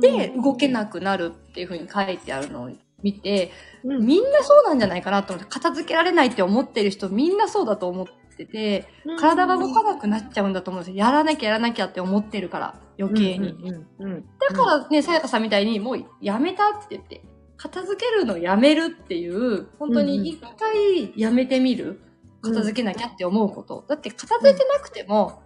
[0.02, 2.70] で、動けなくなるっていう風に書いてあるのを
[3.02, 3.52] 見て、
[3.84, 4.06] うん。
[4.06, 8.88] みんなそうなんじゃないかなと思って、片付けられないって思ってる人、みんなそうだと思ってて、
[9.20, 10.98] 体が動かなくなっちゃうんだと思うんですよ。
[10.98, 13.56] やらなきゃやらなきゃって思ってるから、余計に。
[14.40, 17.22] だからね、さやかさんみたいに、もうやめたって言って、
[17.64, 22.02] 片付けるのやめるっていう、本当に一回やめてみる？
[22.42, 23.86] 片付けなきゃって思うこと。
[23.88, 25.42] だって片付いてなくても、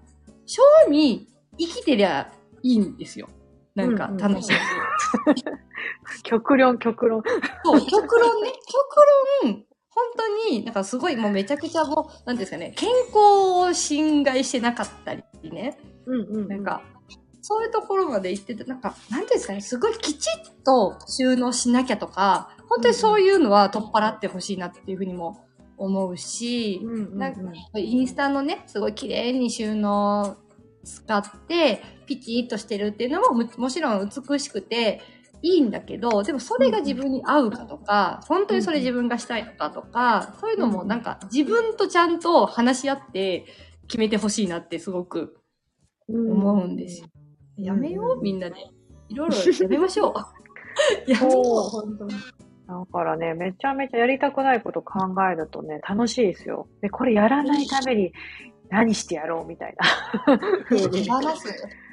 [0.47, 1.27] 正味
[1.59, 2.31] 生きてりゃ
[2.63, 3.29] いいんですよ。
[3.75, 4.53] なんか楽しい。
[6.23, 7.21] 極論極論。
[7.63, 8.51] そう、極論ね、
[9.43, 13.17] 極論、本当に、なんかすごいもうめちゃくちゃもう、なんですかね、健康
[13.69, 15.77] を侵害してなかったりね。
[16.07, 16.81] うんうんなんか、
[17.47, 27.39] そういうところまで行ってて、なんか、なんていうんですかね、すごいきちっと収納しなきゃとか、本当にそういうのは取っ払ってほしいなっていうふうにも思うし、うんうんうんなんか、
[27.77, 30.35] インスタのね、すごい綺麗に収納
[30.83, 34.99] 使って、ピチッとしてるっていうのもももちろん美しくて
[35.41, 43.45] いいんだけど、でもそれが自分に合うかとか、本当にそれ自分がしたいのかとか、そういうのもなんか自分とちゃんと話し合って
[43.87, 45.37] 決めてほしいなってすごく
[46.09, 47.07] 思うんですよ。
[47.57, 48.55] やめよう、みんなで。
[49.09, 50.13] いろいろ やめましょう。
[51.11, 52.13] やめよう、そう本当に。
[52.67, 54.99] だからね、めちゃめちゃやりたくないこと考
[55.31, 56.67] えるとね、楽しいですよ。
[56.81, 58.11] で、これやらないために
[58.69, 59.75] 何してやろうみたい
[60.27, 60.37] な。
[60.89, 61.67] 手放す。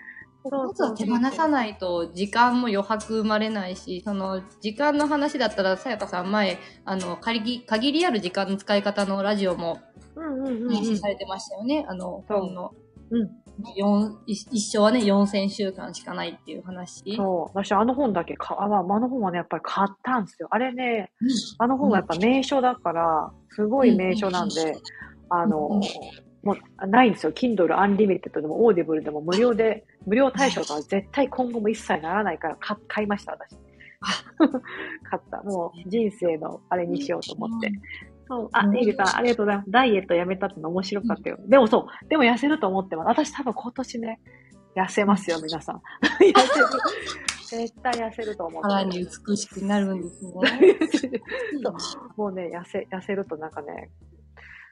[0.51, 9.81] まずは手放さないと時間も余白生まれないし、その時間の話だったら、さやかさん前、あの、限り、限りある時間の使い方のラジオも
[10.17, 11.87] うんうんうんされてましたよね。
[11.89, 12.75] あの、本の。
[13.19, 13.45] うん
[13.77, 17.05] 四一一生はね、4000週間しかないっていう話。
[17.17, 17.57] そう。
[17.57, 20.49] 私、あの本だけか、あ、の本はね、やっぱり買ったんですよ。
[20.51, 24.77] あれね、うんあの本はやっぱ名所だから、すごい名所なんで、
[25.29, 25.81] あの、うん
[26.45, 27.33] もう、ないんですよ。
[27.33, 33.57] Kindle Unlimited でも、Audible でも無料で、無料対象から絶対今後も一切ならないから買買いました、私。
[35.09, 35.43] 買った。
[35.43, 37.73] もう人生のあれにしようと思って。
[38.27, 38.49] そう。
[38.53, 39.71] あ、うんエイリさん、ありがとうございます。
[39.71, 41.39] ダイエットやめたっての面白かったよ。
[41.49, 42.09] でもそう。
[42.09, 43.07] でも痩せると思ってます。
[43.09, 44.21] 私多分今年ね、
[44.77, 45.77] 痩せますよ、皆さん。
[46.21, 46.67] 痩せる。
[47.67, 50.25] 絶対痩せると思って腹に美しくなるんです
[51.07, 51.21] ね。
[51.79, 53.91] そうもうね、痩せ、痩せるとなんかね、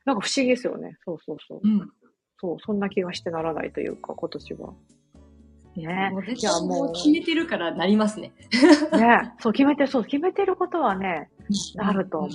[0.04, 0.96] なんか不思議ですよね。
[1.04, 1.60] そうそうそう。
[1.62, 1.90] うん。
[2.38, 4.74] そう、そんな気がしてならないというか、今年は。
[5.76, 6.10] ね。
[6.12, 8.32] もうももうう決めてるからなりますね。
[8.92, 9.32] ね。
[9.40, 11.30] そう、決めて、そう、決めてることはね、
[11.74, 12.30] なると思う。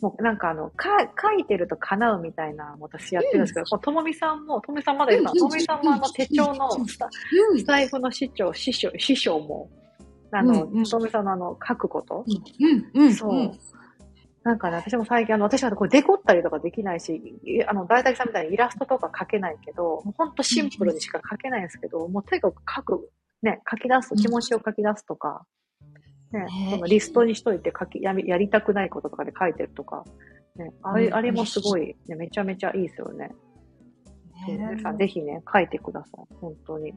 [0.00, 0.88] もうなんかあの、か、
[1.20, 5.38] 書いてると叶うみたいな、私やってるんですけど、こうともみさんも、ともみさんまだいるかな、うん。
[5.38, 7.08] ともみさんもあの手帳のスタ
[7.50, 7.58] うん。
[7.58, 9.70] スタイフの師匠、師匠、師匠も、
[10.32, 13.52] あの、ともみさんのあの、書くこと、うん、うん、そう。
[14.44, 23.10] んなんかね、私も最近、あの、私はこうデコったりとかできないし、いあの、大体さんみたいにイラストとか描けないけど、もうほんとシンプルにしか描けないんですけど、もうとにかく書く、
[23.42, 25.46] ね、書き出す、気持ちを書き出すとか、
[26.32, 26.46] ね、ね。
[26.70, 30.04] そのリストにしといて書きやみ、やりたくないこととかで書いてるとか、
[30.56, 31.14] ね、あれ、うん。
[31.14, 33.30] あれもすごい、ね、めちゃめちゃいいですよね。
[34.46, 36.34] そう皆さんぜひね、書いてください。
[36.40, 36.88] 本当に。
[36.88, 36.94] い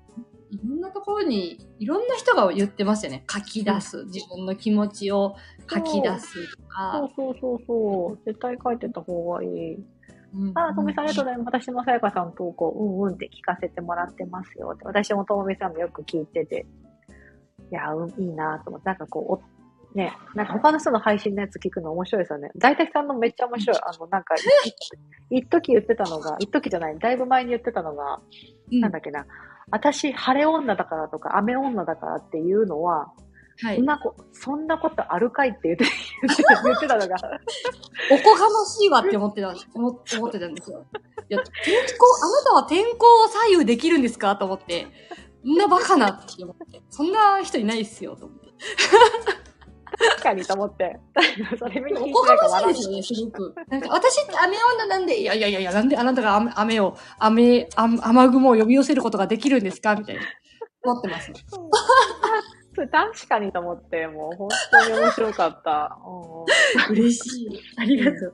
[0.63, 3.23] ろんなところに、いろんな人が言ってますよね。
[3.29, 4.05] 書き出す。
[4.05, 5.35] 自分の気持ちを
[5.69, 7.09] 書き出すとそかう。
[7.15, 8.25] そうそうそう。
[8.25, 9.75] 絶対書いてた方がいい。
[10.33, 11.65] うんあ、ともみさんありがとうございます。
[11.65, 14.85] 私もさやかさんの投稿、うんうんって聞かせてもらってますよって。
[14.85, 16.65] 私もともみさんもよく聞いてて。
[17.71, 18.89] いや、うん、いいなと思って。
[18.89, 19.54] なんかこう、
[19.95, 22.51] ね、なんか他の人の配信のやつ聞くの面白いですよね。
[22.57, 23.77] 大体さんのめっちゃ面白い。
[23.77, 24.35] あの、なんか、
[25.29, 28.19] い一時言ってたのが、一時じゃない、だいぶ前に言ってたのが、
[28.71, 29.25] うんなんだっけな、
[29.71, 33.13] 私、晴れ女だからとか、雨女だからっていうのは、
[33.61, 33.85] はいそん。
[33.85, 35.85] なこそんなことあるかいって言って
[36.65, 37.15] 言ってたのが、
[38.11, 40.83] おこがましいわって思ってた、思って思ってたんですよ。
[41.29, 44.87] いや、天候、あなたは天候を左右できるんですかと思って。
[45.45, 46.81] そんなバカなって思って。
[46.89, 48.45] そんな人いないっすよ、と思って。
[49.97, 50.99] 確かにと思って。
[51.57, 53.55] それ見に聞いておこがないからましいですよね、すごく。
[53.69, 59.95] なんか、私って雨女なんで、いやいやいやいや、なんであなたが雨雨を、雨、雨雨雲を呼び寄せることができるんですか？
[59.95, 60.21] みたいな。
[60.83, 61.31] 思ってます。
[62.75, 65.97] それ確かにと思って、もう本当に面白かった。
[66.89, 67.59] う 嬉しい。
[67.77, 68.33] ありがとう。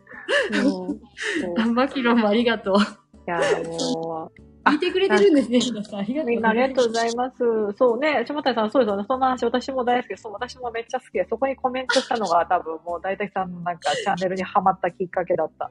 [0.58, 1.74] んう
[2.18, 2.78] もありがとう。
[2.78, 2.80] い
[3.28, 6.00] や、もう、聞いてくれてるんですね、皆さん。
[6.02, 7.38] ありがとうみんなありがとうございます。
[7.78, 9.06] そうね、下谷さん、そうですよね。
[9.08, 10.24] そんな話、私も大好きです。
[10.24, 15.70] そう、私もめっちゃ好きで、そこにコメントしたのが 多分もう大体さんのなんかチャンネルにハマったきっかけだった。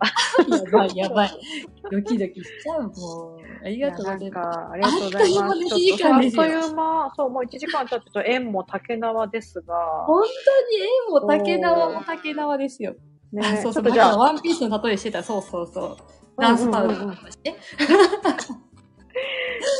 [0.56, 1.30] やばい、やばい。
[1.90, 3.38] ドキドキしちゃう、もう。
[3.64, 4.30] ありがとうございます。
[4.30, 5.20] か、ありがとうございます。
[5.20, 9.74] あっという間に1時間ですあっという間、そう、もう1時間経ってちょっと縁も竹縄ですが、
[10.06, 12.94] 本当に縁も竹縄も竹縄ですよ。
[13.32, 15.96] ね、あそうそう、じゃあ、ワンピースの例えしてた、そうそうそう。
[16.40, 17.54] ダンスパウダーとして。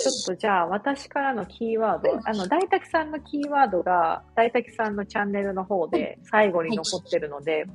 [0.00, 7.66] ちょっとじゃあ、私からのキーワード、あの、大滝さんのキーワードが、大滝さんのチャンネルの方で最後に残ってるので、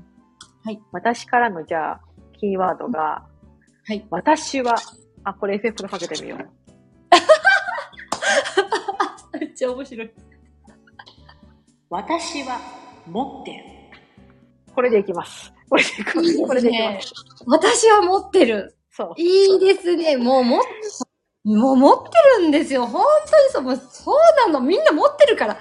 [0.64, 2.02] はい私からのじゃあ、
[2.40, 3.24] キーワードが、
[3.88, 4.06] はい。
[4.10, 4.76] 私は、
[5.24, 6.40] あ、これエフェクトかけてみよう。
[9.40, 10.12] めっちゃ面白い。
[11.90, 12.60] 私は
[13.06, 13.64] 持ってる。
[14.74, 15.54] これでいきます。
[15.70, 16.48] これでいきます。
[16.48, 17.14] これでいきます。
[17.46, 18.76] 私は持ってる。
[18.90, 19.14] そう。
[19.18, 20.18] いいですね。
[20.18, 20.64] もう持っ、
[21.46, 22.10] もう持って
[22.42, 22.86] るんですよ。
[22.88, 23.64] 本当にそう。
[23.64, 24.60] もうそうなの。
[24.60, 25.58] みんな持ってるから。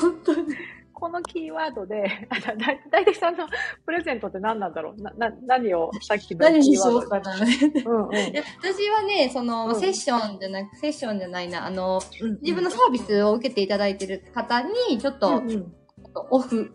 [0.00, 0.46] 本当に。
[0.92, 3.46] このキーワードで、あだだ大体さんの
[3.86, 5.02] プレゼントって何なんだろう？
[5.02, 7.34] な、な、何をさっきの何にしようかな。
[7.34, 8.16] うんうん。
[8.16, 15.72] いや私はね、その、うんセッションじゃなく、セッションじゃないな、あの、うん自分のサービスを受けていただいてる方に、ちょっと、うんうん
[16.30, 16.72] オフ、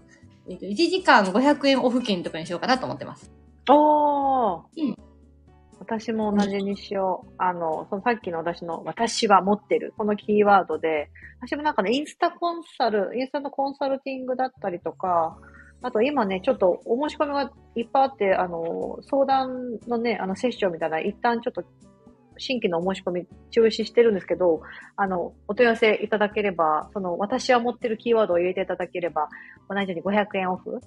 [0.49, 3.29] えっと、1時間500円オフ券とかにしようかなと思ってます。
[3.69, 4.95] おー、うん
[5.99, 7.33] 私も同じにしよう。
[7.37, 15.37] あの、そのさっきの私の私は持ってる、このキーワードで、私もなんかね、インスタコンサル、インスタのコンサルティングだったりとか、
[15.83, 21.63] あと今ね、ちょっとお申し込みがいっぱいあって、あの、相談のね、あの、セッションみたいな、一旦ちょっと
[22.37, 24.61] 新規のお申し込み中止してるんですけど、
[24.95, 29.29] あの、お問い合わせいただければ、その、私は持ってるキーワードを入れていただければ、
[29.69, 30.81] 同じように500円オフ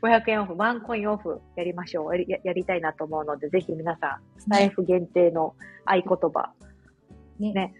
[0.00, 2.12] 500円オフ、ワンコインオフやりましょう。
[2.16, 6.52] やりややりたいなと思うので、ぜひ皆さん、スタイフ限定の合言葉、
[7.38, 7.74] ねね。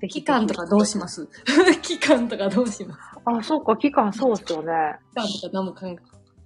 [0.00, 1.28] ぜひ期間とかどうします？
[1.82, 3.00] 期間とかどうします？
[3.24, 4.96] あ、そうか、期間そうっすよね。
[5.14, 5.96] 期間とか何も考え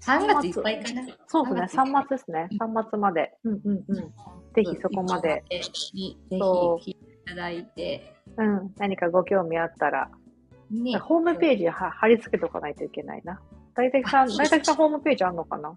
[0.01, 1.03] 3月いっぱいかな。
[1.27, 2.49] そうですね、3 3末ですね。
[2.61, 3.37] 3末まで。
[3.45, 3.97] うんうんうん。
[4.55, 5.59] ぜひそこまで、に。
[5.61, 8.15] ぜひ、そう聞いていただいて。
[8.37, 10.09] うん、何かご興味あったら、
[10.71, 10.97] ね。
[10.99, 13.41] ホームページは貼り付けとかないといけないな。
[13.79, 15.73] 大体さん、大体さんホームページあんのかな？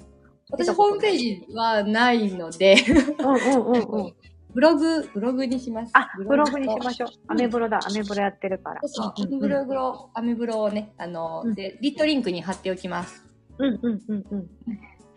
[0.50, 2.76] 私ホームページはないので、
[3.20, 4.14] うんうんうんうん。
[4.56, 5.92] ブログ、ブログにします。
[5.94, 7.10] あ、ブログにしまししょう。
[7.28, 8.82] アメブロだ、アメブロやってるから。
[8.86, 13.24] そうそう、ブログを、アメブロをね、あの、うんで、リットリンクに貼っておきます。
[13.60, 14.50] うんうんうんうん。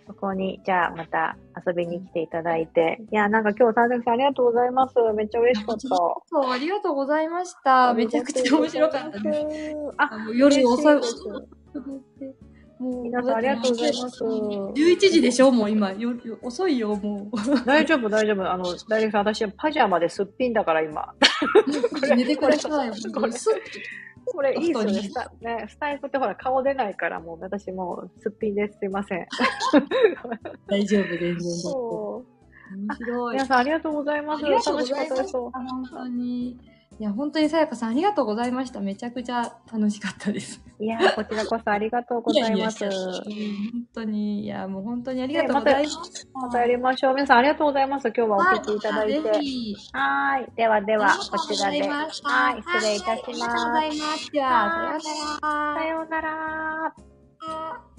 [0.06, 3.00] そこに、じゃあまた遊びに来ていただいて。
[3.10, 4.94] いや、なんか今日、三崎さんありがとうございます。
[5.16, 5.88] めっちゃ嬉しかった。
[5.88, 7.94] そう、ありがとうございました。
[7.94, 9.70] めちゃくちゃ面白かったです。
[9.70, 9.76] す。
[9.96, 11.00] あ、夜遅い
[12.78, 14.24] もう皆さんありがとうございます。
[14.24, 15.50] 11時でしょ？
[15.50, 15.92] もう今。
[15.92, 17.64] よよ遅いよ、もう。
[17.64, 18.50] 大丈夫、大丈夫。
[18.50, 21.14] あの、大丈夫私、パジャマですっぴんだから、今。
[22.16, 22.90] 寝てください。
[23.12, 23.32] これ
[24.26, 25.02] これ、いいっすよね。
[25.02, 28.78] スタねスタイフってほら、顔出ないから、もう、私もう、すっぴんです。
[28.78, 29.26] すいません。
[30.66, 31.40] 大丈夫、全然。
[31.40, 32.24] そ
[32.72, 32.76] う。
[32.76, 33.34] 面白い。
[33.34, 34.42] 皆さん、ありがとうございます。
[34.44, 35.02] 楽しか。
[35.02, 35.32] ったです。
[35.36, 35.52] 本
[35.92, 36.58] 当に。
[37.00, 38.80] いや、本当にさやかさんありがとうございました。
[38.80, 40.62] めちゃくちゃ楽しかったです。
[40.78, 42.84] いやー、こちらこそありがとうございます。
[42.84, 43.08] いやいや
[43.72, 46.28] 本当に、いや、もう本当にありがとうございます。
[46.32, 47.14] またやりましょう。
[47.14, 48.08] 皆さんありがとうございます。
[48.08, 49.18] 今日はお聞きいただいて。
[49.18, 50.54] はーい。
[50.56, 51.82] ではでは、こちらで。
[51.88, 52.10] はい。
[52.62, 54.30] 失礼いたしありがとうござまいます。
[54.30, 55.00] では、
[55.76, 56.94] さようなら。
[56.96, 57.04] す。
[57.40, 57.93] さようなら。